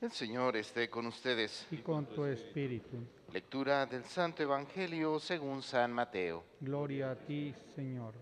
El 0.00 0.12
Señor 0.12 0.56
esté 0.56 0.88
con 0.88 1.06
ustedes. 1.06 1.66
y 1.70 1.76
con 1.76 2.06
tu 2.06 2.24
espíritu. 2.24 3.06
Lectura 3.34 3.84
del 3.84 4.02
Santo 4.04 4.42
Evangelio 4.42 5.20
según 5.20 5.62
San 5.62 5.92
Mateo. 5.92 6.42
Gloria 6.58 7.10
a 7.10 7.16
ti, 7.16 7.54
Señor. 7.74 8.14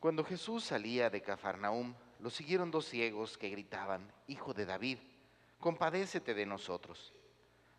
Cuando 0.00 0.24
Jesús 0.24 0.64
salía 0.64 1.10
de 1.10 1.22
Cafarnaúm, 1.22 1.94
lo 2.18 2.28
siguieron 2.28 2.72
dos 2.72 2.86
ciegos 2.86 3.38
que 3.38 3.50
gritaban, 3.50 4.12
Hijo 4.26 4.52
de 4.52 4.66
David, 4.66 4.98
compadécete 5.60 6.34
de 6.34 6.46
nosotros. 6.46 7.14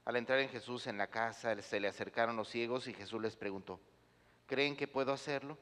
Al 0.06 0.16
entrar 0.16 0.40
en 0.40 0.48
Jesús 0.48 0.88
en 0.88 0.98
la 0.98 1.08
casa, 1.08 1.62
se 1.62 1.82
le 1.82 1.90
acercaron 1.90 2.38
los 2.38 2.48
ciegos 2.48 2.88
y 2.88 2.94
Jesús 2.94 3.22
les 3.22 3.36
preguntó, 3.36 3.82
¿creen 4.48 4.78
que 4.78 4.88
puedo 4.88 5.12
hacerlo? 5.12 5.58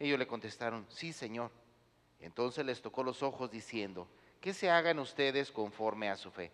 Ellos 0.00 0.18
le 0.18 0.26
contestaron, 0.26 0.84
sí, 0.88 1.12
Señor. 1.12 1.52
Entonces 2.18 2.66
les 2.66 2.82
tocó 2.82 3.04
los 3.04 3.22
ojos 3.22 3.52
diciendo, 3.52 4.08
que 4.40 4.54
se 4.54 4.70
hagan 4.70 4.98
ustedes 4.98 5.50
conforme 5.50 6.08
a 6.08 6.16
su 6.16 6.30
fe. 6.30 6.50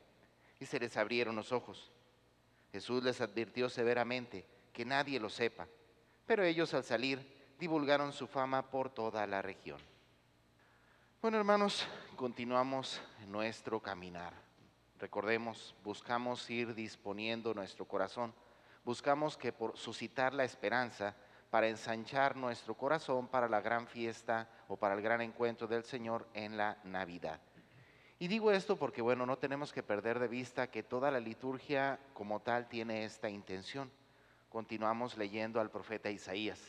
Y 0.58 0.66
se 0.66 0.80
les 0.80 0.96
abrieron 0.96 1.36
los 1.36 1.52
ojos. 1.52 1.90
Jesús 2.72 3.02
les 3.02 3.20
advirtió 3.20 3.68
severamente 3.68 4.44
que 4.72 4.84
nadie 4.84 5.20
lo 5.20 5.30
sepa, 5.30 5.66
pero 6.26 6.44
ellos 6.44 6.74
al 6.74 6.84
salir 6.84 7.54
divulgaron 7.58 8.12
su 8.12 8.26
fama 8.26 8.70
por 8.70 8.90
toda 8.90 9.26
la 9.26 9.40
región. 9.40 9.80
Bueno, 11.22 11.38
hermanos, 11.38 11.86
continuamos 12.16 13.00
nuestro 13.28 13.80
caminar. 13.80 14.34
Recordemos, 14.98 15.74
buscamos 15.84 16.48
ir 16.50 16.74
disponiendo 16.74 17.54
nuestro 17.54 17.86
corazón, 17.86 18.34
buscamos 18.84 19.36
que 19.36 19.52
por 19.52 19.76
suscitar 19.76 20.32
la 20.34 20.44
esperanza 20.44 21.14
para 21.50 21.68
ensanchar 21.68 22.36
nuestro 22.36 22.74
corazón 22.74 23.28
para 23.28 23.48
la 23.48 23.60
gran 23.60 23.86
fiesta 23.86 24.48
o 24.68 24.76
para 24.76 24.94
el 24.94 25.02
gran 25.02 25.20
encuentro 25.20 25.66
del 25.66 25.84
Señor 25.84 26.26
en 26.34 26.56
la 26.56 26.78
Navidad. 26.84 27.40
Y 28.18 28.28
digo 28.28 28.50
esto 28.50 28.76
porque, 28.76 29.02
bueno, 29.02 29.26
no 29.26 29.36
tenemos 29.36 29.72
que 29.72 29.82
perder 29.82 30.18
de 30.18 30.28
vista 30.28 30.70
que 30.70 30.82
toda 30.82 31.10
la 31.10 31.20
liturgia 31.20 31.98
como 32.14 32.40
tal 32.40 32.66
tiene 32.66 33.04
esta 33.04 33.28
intención. 33.28 33.90
Continuamos 34.48 35.18
leyendo 35.18 35.60
al 35.60 35.70
profeta 35.70 36.10
Isaías 36.10 36.60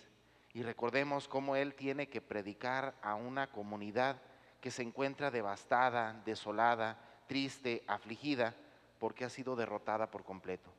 y 0.54 0.64
recordemos 0.64 1.28
cómo 1.28 1.56
él 1.56 1.74
tiene 1.74 2.10
que 2.10 2.20
predicar 2.20 2.96
a 3.02 3.16
una 3.16 3.48
comunidad 3.48 4.22
que 4.60 4.72
se 4.72 4.82
encuentra 4.82 5.32
devastada, 5.32 6.22
desolada, 6.26 6.98
triste, 7.28 7.84
afligida, 7.88 8.54
porque 9.00 9.24
ha 9.24 9.30
sido 9.30 9.56
derrotada 9.56 10.12
por 10.12 10.26
completo. 10.26 10.70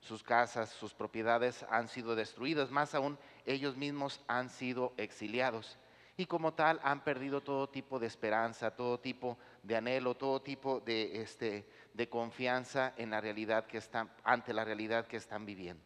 Sus 0.00 0.22
casas, 0.22 0.68
sus 0.70 0.94
propiedades 0.94 1.64
han 1.70 1.88
sido 1.88 2.14
destruidas, 2.14 2.70
más 2.70 2.94
aún 2.94 3.18
ellos 3.46 3.76
mismos 3.76 4.20
han 4.28 4.50
sido 4.50 4.92
exiliados 4.96 5.78
y 6.16 6.26
como 6.26 6.52
tal 6.52 6.80
han 6.82 7.02
perdido 7.02 7.40
todo 7.40 7.68
tipo 7.68 7.98
de 7.98 8.06
esperanza, 8.06 8.70
todo 8.70 9.00
tipo 9.00 9.38
de 9.62 9.76
anhelo, 9.76 10.14
todo 10.14 10.42
tipo 10.42 10.80
de, 10.80 11.22
este, 11.22 11.66
de 11.94 12.08
confianza 12.08 12.92
en 12.96 13.10
la 13.10 13.20
realidad 13.20 13.66
que 13.66 13.78
están, 13.78 14.10
ante 14.22 14.52
la 14.52 14.64
realidad 14.64 15.06
que 15.06 15.16
están 15.16 15.46
viviendo. 15.46 15.82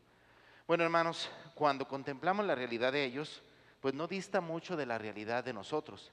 Bueno, 0.66 0.82
hermanos, 0.82 1.30
cuando 1.54 1.86
contemplamos 1.86 2.44
la 2.44 2.56
realidad 2.56 2.92
de 2.92 3.04
ellos, 3.04 3.42
pues 3.80 3.94
no 3.94 4.08
dista 4.08 4.40
mucho 4.40 4.76
de 4.76 4.86
la 4.86 4.98
realidad 4.98 5.44
de 5.44 5.52
nosotros. 5.52 6.12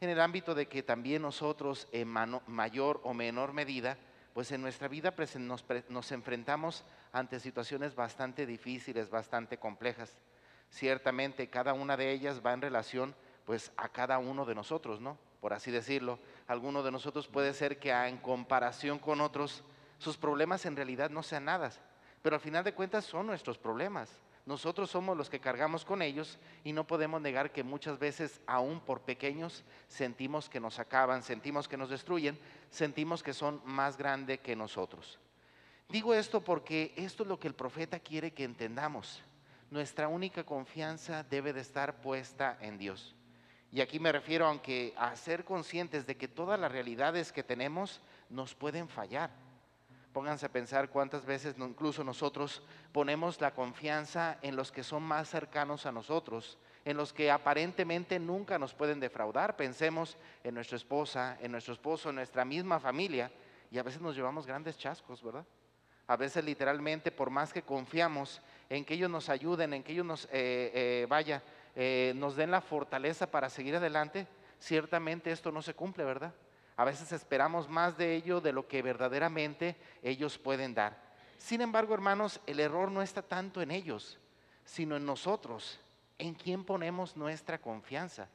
En 0.00 0.08
el 0.08 0.20
ámbito 0.20 0.54
de 0.54 0.66
que 0.66 0.82
también 0.82 1.20
nosotros, 1.20 1.86
en 1.92 2.08
mayor 2.08 3.00
o 3.04 3.12
menor 3.12 3.52
medida, 3.52 3.98
pues 4.32 4.50
en 4.52 4.62
nuestra 4.62 4.88
vida 4.88 5.14
nos, 5.36 5.64
nos 5.90 6.12
enfrentamos 6.12 6.84
ante 7.12 7.40
situaciones 7.40 7.94
bastante 7.94 8.46
difíciles, 8.46 9.10
bastante 9.10 9.58
complejas. 9.58 10.16
Ciertamente 10.70 11.50
cada 11.50 11.74
una 11.74 11.98
de 11.98 12.10
ellas 12.10 12.40
va 12.44 12.54
en 12.54 12.62
relación 12.62 13.14
pues 13.50 13.72
a 13.76 13.88
cada 13.88 14.18
uno 14.18 14.44
de 14.44 14.54
nosotros, 14.54 15.00
¿no? 15.00 15.18
Por 15.40 15.52
así 15.52 15.72
decirlo. 15.72 16.20
Alguno 16.46 16.84
de 16.84 16.92
nosotros 16.92 17.26
puede 17.26 17.52
ser 17.52 17.80
que 17.80 17.90
en 17.90 18.16
comparación 18.18 19.00
con 19.00 19.20
otros, 19.20 19.64
sus 19.98 20.16
problemas 20.16 20.66
en 20.66 20.76
realidad 20.76 21.10
no 21.10 21.24
sean 21.24 21.46
nada, 21.46 21.72
pero 22.22 22.36
al 22.36 22.40
final 22.40 22.62
de 22.62 22.74
cuentas 22.74 23.06
son 23.06 23.26
nuestros 23.26 23.58
problemas. 23.58 24.08
Nosotros 24.46 24.88
somos 24.88 25.16
los 25.16 25.28
que 25.28 25.40
cargamos 25.40 25.84
con 25.84 26.00
ellos 26.00 26.38
y 26.62 26.72
no 26.72 26.86
podemos 26.86 27.20
negar 27.20 27.50
que 27.50 27.64
muchas 27.64 27.98
veces, 27.98 28.40
aún 28.46 28.78
por 28.78 29.00
pequeños, 29.00 29.64
sentimos 29.88 30.48
que 30.48 30.60
nos 30.60 30.78
acaban, 30.78 31.24
sentimos 31.24 31.66
que 31.66 31.76
nos 31.76 31.90
destruyen, 31.90 32.38
sentimos 32.70 33.20
que 33.20 33.34
son 33.34 33.60
más 33.64 33.96
grandes 33.96 34.38
que 34.38 34.54
nosotros. 34.54 35.18
Digo 35.88 36.14
esto 36.14 36.40
porque 36.40 36.92
esto 36.94 37.24
es 37.24 37.28
lo 37.28 37.40
que 37.40 37.48
el 37.48 37.54
profeta 37.54 37.98
quiere 37.98 38.30
que 38.30 38.44
entendamos. 38.44 39.20
Nuestra 39.72 40.06
única 40.06 40.44
confianza 40.44 41.24
debe 41.24 41.52
de 41.52 41.62
estar 41.62 42.00
puesta 42.00 42.56
en 42.60 42.78
Dios. 42.78 43.16
Y 43.72 43.80
aquí 43.80 44.00
me 44.00 44.12
refiero 44.12 44.46
aunque 44.46 44.92
a 44.96 45.14
ser 45.14 45.44
conscientes 45.44 46.06
de 46.06 46.16
que 46.16 46.28
todas 46.28 46.58
las 46.58 46.72
realidades 46.72 47.32
que 47.32 47.44
tenemos 47.44 48.00
nos 48.28 48.54
pueden 48.54 48.88
fallar. 48.88 49.30
Pónganse 50.12 50.46
a 50.46 50.52
pensar 50.52 50.90
cuántas 50.90 51.24
veces 51.24 51.54
incluso 51.56 52.02
nosotros 52.02 52.62
ponemos 52.92 53.40
la 53.40 53.54
confianza 53.54 54.38
en 54.42 54.56
los 54.56 54.72
que 54.72 54.82
son 54.82 55.04
más 55.04 55.28
cercanos 55.28 55.86
a 55.86 55.92
nosotros, 55.92 56.58
en 56.84 56.96
los 56.96 57.12
que 57.12 57.30
aparentemente 57.30 58.18
nunca 58.18 58.58
nos 58.58 58.74
pueden 58.74 58.98
defraudar. 58.98 59.56
Pensemos 59.56 60.16
en 60.42 60.54
nuestra 60.54 60.76
esposa, 60.76 61.38
en 61.40 61.52
nuestro 61.52 61.74
esposo, 61.74 62.08
en 62.08 62.16
nuestra 62.16 62.44
misma 62.44 62.80
familia, 62.80 63.30
y 63.70 63.78
a 63.78 63.84
veces 63.84 64.00
nos 64.00 64.16
llevamos 64.16 64.46
grandes 64.46 64.76
chascos, 64.76 65.22
¿verdad? 65.22 65.46
A 66.08 66.16
veces 66.16 66.44
literalmente, 66.44 67.12
por 67.12 67.30
más 67.30 67.52
que 67.52 67.62
confiamos 67.62 68.42
en 68.68 68.84
que 68.84 68.94
ellos 68.94 69.08
nos 69.08 69.28
ayuden, 69.28 69.74
en 69.74 69.84
que 69.84 69.92
ellos 69.92 70.04
nos, 70.04 70.24
eh, 70.24 70.72
eh, 70.74 71.06
vaya, 71.08 71.40
eh, 71.76 72.12
nos 72.16 72.36
den 72.36 72.50
la 72.50 72.60
fortaleza 72.60 73.30
para 73.30 73.48
seguir 73.48 73.76
adelante, 73.76 74.26
ciertamente 74.58 75.30
esto 75.30 75.52
no 75.52 75.62
se 75.62 75.74
cumple, 75.74 76.04
¿verdad? 76.04 76.34
A 76.76 76.84
veces 76.84 77.12
esperamos 77.12 77.68
más 77.68 77.96
de 77.96 78.14
ello 78.14 78.40
de 78.40 78.52
lo 78.52 78.66
que 78.66 78.82
verdaderamente 78.82 79.76
ellos 80.02 80.38
pueden 80.38 80.74
dar. 80.74 80.96
Sin 81.38 81.60
embargo, 81.60 81.94
hermanos, 81.94 82.40
el 82.46 82.60
error 82.60 82.90
no 82.90 83.02
está 83.02 83.22
tanto 83.22 83.62
en 83.62 83.70
ellos, 83.70 84.18
sino 84.64 84.96
en 84.96 85.06
nosotros, 85.06 85.80
en 86.18 86.34
quién 86.34 86.64
ponemos 86.64 87.16
nuestra 87.16 87.58
confianza. 87.58 88.28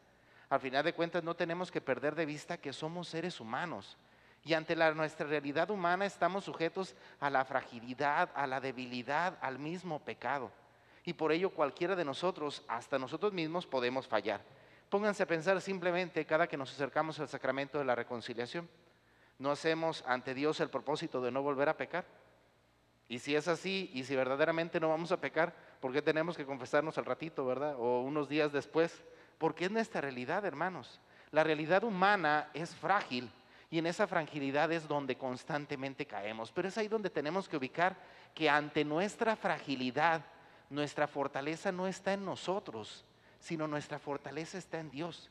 Al 0.49 0.59
final 0.59 0.83
de 0.83 0.93
cuentas, 0.93 1.23
no 1.23 1.35
tenemos 1.35 1.71
que 1.71 1.81
perder 1.81 2.15
de 2.15 2.25
vista 2.25 2.57
que 2.57 2.73
somos 2.73 3.07
seres 3.07 3.39
humanos. 3.39 3.97
Y 4.43 4.53
ante 4.53 4.75
la, 4.75 4.93
nuestra 4.93 5.25
realidad 5.25 5.71
humana 5.71 6.05
estamos 6.05 6.45
sujetos 6.45 6.95
a 7.19 7.31
la 7.31 7.45
fragilidad, 7.45 8.29
a 8.35 8.45
la 8.45 8.61
debilidad, 8.61 9.37
al 9.41 9.57
mismo 9.57 9.99
pecado 9.99 10.51
y 11.05 11.13
por 11.13 11.31
ello 11.31 11.51
cualquiera 11.51 11.95
de 11.95 12.03
nosotros, 12.03 12.63
hasta 12.67 12.97
nosotros 12.97 13.31
mismos, 13.31 13.67
podemos 13.67 14.07
fallar. 14.07 14.41
Pónganse 14.89 15.23
a 15.23 15.27
pensar 15.27 15.61
simplemente 15.61 16.25
cada 16.25 16.47
que 16.47 16.57
nos 16.57 16.71
acercamos 16.71 17.19
al 17.19 17.29
sacramento 17.29 17.77
de 17.77 17.85
la 17.85 17.95
reconciliación. 17.95 18.67
¿No 19.37 19.51
hacemos 19.51 20.03
ante 20.07 20.33
Dios 20.33 20.59
el 20.59 20.69
propósito 20.69 21.21
de 21.21 21.31
no 21.31 21.43
volver 21.43 21.69
a 21.69 21.77
pecar? 21.77 22.05
Y 23.07 23.19
si 23.19 23.35
es 23.35 23.47
así, 23.47 23.91
y 23.93 24.03
si 24.03 24.15
verdaderamente 24.15 24.79
no 24.79 24.89
vamos 24.89 25.11
a 25.11 25.21
pecar, 25.21 25.53
¿por 25.79 25.93
qué 25.93 26.01
tenemos 26.01 26.35
que 26.35 26.45
confesarnos 26.45 26.97
al 26.97 27.05
ratito, 27.05 27.45
verdad? 27.45 27.75
O 27.77 28.01
unos 28.01 28.27
días 28.27 28.51
después. 28.51 29.03
Porque 29.37 29.65
es 29.65 29.71
nuestra 29.71 30.01
realidad, 30.01 30.43
hermanos. 30.45 30.99
La 31.31 31.43
realidad 31.43 31.83
humana 31.83 32.49
es 32.53 32.73
frágil 32.73 33.29
y 33.69 33.77
en 33.77 33.85
esa 33.85 34.07
fragilidad 34.07 34.71
es 34.71 34.87
donde 34.87 35.17
constantemente 35.17 36.05
caemos. 36.05 36.51
Pero 36.51 36.69
es 36.69 36.77
ahí 36.77 36.87
donde 36.87 37.09
tenemos 37.09 37.47
que 37.47 37.57
ubicar 37.57 37.95
que 38.33 38.49
ante 38.49 38.83
nuestra 38.85 39.35
fragilidad 39.35 40.23
nuestra 40.69 41.07
fortaleza 41.07 41.71
no 41.71 41.87
está 41.87 42.13
en 42.13 42.25
nosotros, 42.25 43.05
sino 43.39 43.67
nuestra 43.67 43.99
fortaleza 43.99 44.57
está 44.57 44.79
en 44.79 44.89
Dios, 44.89 45.29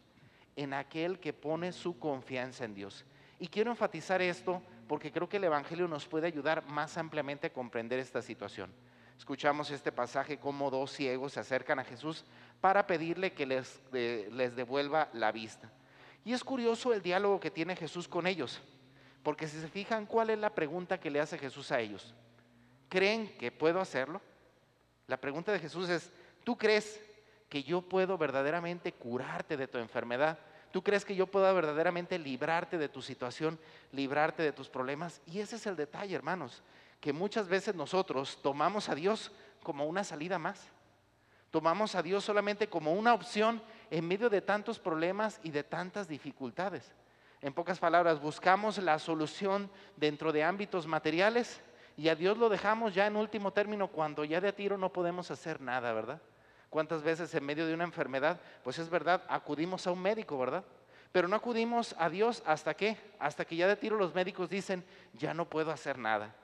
en 0.57 0.73
aquel 0.73 1.19
que 1.19 1.33
pone 1.33 1.73
su 1.73 1.99
confianza 1.99 2.65
en 2.65 2.75
Dios. 2.75 3.05
Y 3.41 3.49
quiero 3.49 3.71
enfatizar 3.71 4.23
esto 4.23 4.63
porque 4.87 5.11
creo 5.11 5.29
que 5.29 5.39
el 5.39 5.45
Evangelio 5.45 5.89
nos 5.89 6.07
puede 6.07 6.27
ayudar 6.27 6.65
más 6.67 6.97
ampliamente 6.97 7.49
a 7.49 7.53
comprender 7.53 7.99
esta 7.99 8.23
situación. 8.23 8.73
Escuchamos 9.19 9.71
este 9.71 9.93
pasaje 9.93 10.39
como 10.39 10.71
dos 10.71 10.91
ciegos 10.93 11.33
se 11.33 11.41
acercan 11.41 11.79
a 11.79 11.85
Jesús 11.85 12.25
para 12.61 12.87
pedirle 12.87 13.33
que 13.33 13.47
les, 13.47 13.81
les 13.93 14.57
devuelva 14.57 15.09
la 15.13 15.33
vista. 15.33 15.71
Y 16.25 16.33
es 16.33 16.43
curioso 16.43 16.93
el 16.93 17.03
diálogo 17.03 17.39
que 17.39 17.51
tiene 17.51 17.77
Jesús 17.77 18.09
con 18.09 18.27
ellos, 18.27 18.61
porque 19.23 19.47
si 19.47 19.61
se 19.61 19.69
fijan, 19.69 20.07
¿cuál 20.07 20.31
es 20.31 20.39
la 20.39 20.55
pregunta 20.55 20.99
que 20.99 21.11
le 21.11 21.21
hace 21.21 21.39
Jesús 21.39 21.71
a 21.71 21.81
ellos? 21.81 22.15
¿Creen 22.89 23.37
que 23.39 23.53
puedo 23.53 23.81
hacerlo? 23.81 24.21
La 25.07 25.17
pregunta 25.19 25.53
de 25.53 25.59
Jesús 25.59 25.89
es, 25.89 26.11
¿tú 26.45 26.57
crees 26.57 27.01
que 27.49 27.63
yo 27.63 27.83
puedo 27.83 28.17
verdaderamente 28.17 28.93
curarte 28.93 29.57
de 29.57 29.69
tu 29.69 29.79
enfermedad? 29.79 30.39
¿Tú 30.71 30.83
crees 30.83 31.05
que 31.05 31.15
yo 31.15 31.27
puedo 31.27 31.55
verdaderamente 31.55 32.19
librarte 32.19 32.79
de 32.79 32.89
tu 32.89 33.01
situación, 33.01 33.59
librarte 33.93 34.43
de 34.43 34.53
tus 34.53 34.69
problemas? 34.69 35.21
Y 35.27 35.41
ese 35.41 35.57
es 35.57 35.67
el 35.67 35.77
detalle, 35.77 36.17
hermanos, 36.17 36.63
que 37.01 37.13
muchas 37.13 37.49
veces 37.49 37.75
nosotros 37.75 38.41
tomamos 38.43 38.89
a 38.89 38.95
Dios 38.95 39.31
como 39.63 39.87
una 39.87 40.03
salida 40.03 40.39
más. 40.39 40.69
Tomamos 41.51 41.95
a 41.95 42.03
Dios 42.03 42.25
solamente 42.25 42.69
como 42.69 42.95
una 42.95 43.15
opción 43.15 43.63
en 43.91 44.09
medio 44.09 44.29
de 44.29 44.41
tantos 44.41 44.81
problemas 44.81 45.39
y 45.45 45.51
de 45.51 45.63
tantas 45.63 46.09
dificultades. 46.09 46.93
En 47.41 47.53
pocas 47.53 47.79
palabras, 47.79 48.21
buscamos 48.21 48.79
la 48.79 48.99
solución 48.99 49.71
dentro 49.97 50.33
de 50.33 50.43
ámbitos 50.43 50.87
materiales 50.87 51.61
y 51.97 52.09
a 52.09 52.15
Dios 52.15 52.39
lo 52.39 52.49
dejamos 52.49 52.95
ya 52.95 53.07
en 53.07 53.17
último 53.17 53.53
término 53.53 53.89
cuando 53.89 54.25
ya 54.25 54.41
de 54.41 54.53
tiro 54.53 54.77
no 54.77 54.93
podemos 54.93 55.31
hacer 55.31 55.61
nada, 55.61 55.93
¿verdad? 55.93 56.21
¿Cuántas 56.71 57.03
veces 57.03 57.33
en 57.35 57.45
medio 57.45 57.67
de 57.67 57.75
una 57.75 57.85
enfermedad, 57.85 58.41
pues 58.65 58.79
es 58.79 58.91
verdad, 58.91 59.23
acudimos 59.29 59.87
a 59.87 59.93
un 59.93 60.03
médico, 60.03 60.37
¿verdad? 60.37 60.65
Pero 61.13 61.29
no 61.29 61.37
acudimos 61.37 61.95
a 61.99 62.11
Dios 62.11 62.43
hasta 62.45 62.75
qué? 62.75 62.97
Hasta 63.21 63.45
que 63.45 63.55
ya 63.55 63.69
de 63.69 63.77
tiro 63.77 63.97
los 63.97 64.13
médicos 64.13 64.51
dicen, 64.51 64.85
ya 65.13 65.33
no 65.33 65.49
puedo 65.49 65.71
hacer 65.71 65.97
nada. 65.97 66.35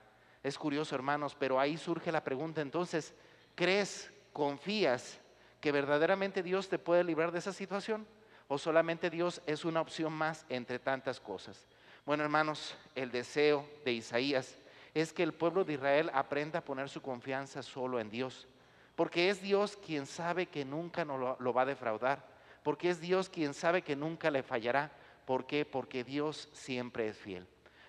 Es 0.44 0.56
curioso, 0.56 0.94
hermanos, 0.94 1.37
pero 1.37 1.58
ahí 1.58 1.76
surge 1.76 2.12
la 2.12 2.23
pregunta 2.23 2.61
entonces, 2.61 3.12
¿crees, 3.56 4.12
confías 4.32 5.19
que 5.61 5.73
verdaderamente 5.73 6.44
Dios 6.44 6.69
te 6.69 6.79
puede 6.79 7.02
librar 7.02 7.32
de 7.32 7.41
esa 7.41 7.52
situación? 7.52 8.06
¿O 8.47 8.56
solamente 8.56 9.11
Dios 9.11 9.43
es 9.47 9.64
una 9.64 9.81
opción 9.81 10.12
más 10.12 10.47
entre 10.49 10.79
tantas 10.79 11.19
cosas? 11.19 11.67
Bueno, 12.06 12.23
hermanos, 12.23 12.76
el 12.94 13.11
deseo 13.11 13.69
de 13.85 13.93
Isaías 13.93 14.56
es 14.95 15.13
que 15.13 15.23
el 15.23 15.33
pueblo 15.33 15.65
de 15.65 15.75
Israel 15.75 16.11
aprenda 16.15 16.61
a 16.61 16.65
poner 16.65 16.89
su 16.89 17.03
confianza 17.03 17.63
solo 17.63 18.01
en 18.01 18.11
Dios, 18.11 18.49
porque 18.97 19.31
es 19.31 19.41
Dios 19.41 19.77
quien 19.77 20.07
sabe 20.07 20.47
que 20.47 20.65
nunca 20.65 21.05
lo, 21.05 21.37
lo 21.39 21.53
va 21.53 21.63
a 21.63 21.67
defraudar, 21.67 22.25
porque 22.63 22.91
es 22.91 23.01
Dios 23.01 23.29
quien 23.29 23.55
sabe 23.55 23.83
que 23.83 23.97
nunca 23.97 24.31
le 24.31 24.43
fallará. 24.43 24.93
¿Por 25.25 25.47
qué? 25.47 25.65
Porque 25.65 26.05
Dios 26.05 26.49
siempre 26.53 27.09
es 27.09 27.17
fiel. 27.17 27.47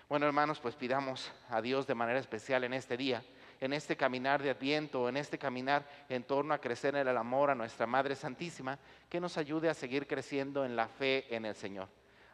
Bueno, 0.08 0.26
hermanos, 0.26 0.60
pues 0.60 0.76
pidamos 0.76 1.32
a 1.48 1.62
Dios 1.62 1.86
de 1.86 1.94
manera 1.94 2.18
especial 2.18 2.64
en 2.64 2.74
este 2.74 2.96
día, 2.96 3.22
en 3.60 3.72
este 3.72 3.96
caminar 3.96 4.42
de 4.42 4.50
Adviento, 4.50 5.08
en 5.08 5.16
este 5.16 5.38
caminar 5.38 5.86
en 6.08 6.22
torno 6.24 6.52
a 6.52 6.58
crecer 6.58 6.94
en 6.96 7.08
el 7.08 7.16
amor 7.16 7.48
a 7.48 7.54
nuestra 7.54 7.86
Madre 7.86 8.14
Santísima, 8.14 8.78
que 9.08 9.20
nos 9.20 9.38
ayude 9.38 9.70
a 9.70 9.74
seguir 9.74 10.06
creciendo 10.06 10.64
en 10.64 10.76
la 10.76 10.86
fe 10.88 11.34
en 11.34 11.46
el 11.46 11.54
Señor. 11.54 11.88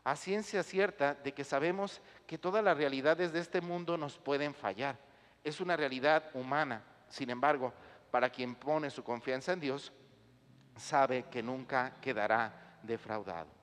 A 0.04 0.16
ciencia 0.16 0.62
cierta 0.62 1.14
de 1.14 1.32
que 1.32 1.44
sabemos 1.44 2.00
que 2.26 2.38
todas 2.38 2.64
las 2.64 2.76
realidades 2.76 3.32
de 3.32 3.40
este 3.40 3.60
mundo 3.60 3.96
nos 3.96 4.18
pueden 4.18 4.54
fallar. 4.54 4.96
Es 5.44 5.60
una 5.60 5.76
realidad 5.76 6.30
humana. 6.34 6.82
Sin 7.08 7.30
embargo, 7.30 7.72
para 8.10 8.30
quien 8.30 8.54
pone 8.54 8.90
su 8.90 9.02
confianza 9.02 9.52
en 9.52 9.60
Dios, 9.60 9.92
sabe 10.76 11.24
que 11.30 11.42
nunca 11.42 11.94
quedará 12.00 12.78
defraudado. 12.82 13.57